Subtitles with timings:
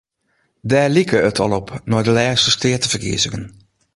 [0.69, 3.45] Dêr like it al op nei de lêste steateferkiezingen.